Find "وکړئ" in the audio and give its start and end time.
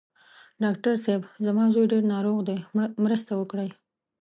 3.35-3.69